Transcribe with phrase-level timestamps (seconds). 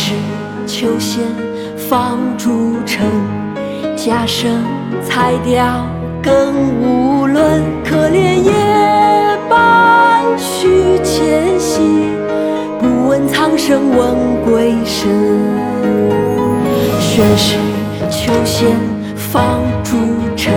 [0.00, 0.12] 是
[0.64, 1.24] 求仙
[1.76, 3.04] 放逐尘，
[3.96, 4.62] 假声
[5.02, 5.84] 裁掉
[6.22, 7.64] 更无伦。
[7.84, 8.52] 可怜夜
[9.48, 12.14] 半虚前行，
[12.78, 14.14] 不问苍生问
[14.44, 15.10] 鬼神。
[17.00, 17.56] 宣誓
[18.08, 18.76] 求仙
[19.16, 19.96] 放逐
[20.36, 20.54] 尘，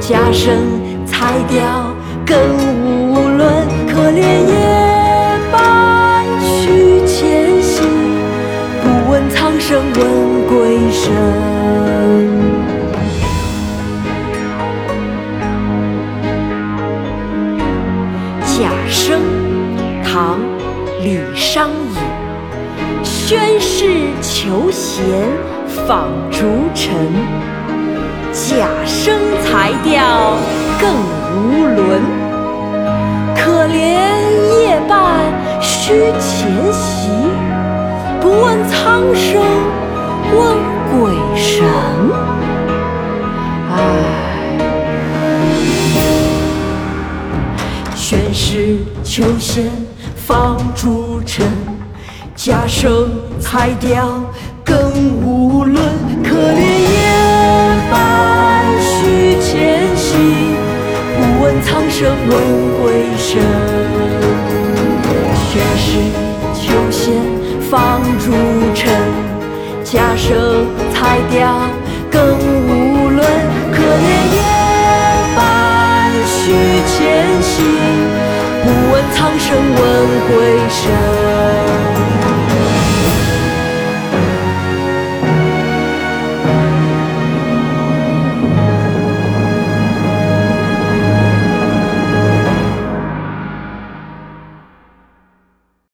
[0.00, 0.54] 假声
[1.04, 1.60] 裁掉
[2.24, 2.85] 更无
[9.76, 11.12] 问苍生问鬼神。
[18.40, 19.20] 假声，
[20.02, 20.38] 唐，
[21.02, 21.96] 李商隐。
[23.04, 25.04] 宣室求贤
[25.86, 26.38] 访逐
[26.74, 26.94] 臣，
[28.32, 29.14] 假声
[29.44, 30.38] 才调
[30.80, 30.88] 更
[31.34, 32.00] 无伦。
[33.36, 33.74] 可怜
[34.58, 34.96] 夜半
[35.60, 37.10] 虚前席，
[38.22, 39.42] 不问苍生
[40.98, 41.64] 鬼神。
[43.70, 43.76] 唉，
[47.94, 49.70] 宣誓求仙
[50.14, 51.46] 放逐尘。
[52.34, 54.22] 假声才调
[54.64, 54.76] 更
[55.22, 55.76] 无伦，
[56.22, 56.96] 可怜夜
[57.90, 60.16] 半虚前行，
[61.16, 62.30] 不问苍生问
[62.80, 62.84] 鬼
[63.18, 63.42] 神。
[65.48, 65.88] 宣誓
[66.54, 67.14] 求仙
[67.70, 68.30] 放逐
[68.74, 68.92] 尘，
[69.82, 70.66] 假声
[70.98, 71.60] 才调
[72.10, 73.20] 更无伦，
[73.70, 74.36] 可怜夜
[75.36, 75.38] 半
[76.26, 76.34] 虚
[76.86, 76.96] 前
[77.42, 77.52] 行，
[78.62, 79.82] 不问苍生问
[80.26, 80.34] 鬼
[80.70, 81.05] 神。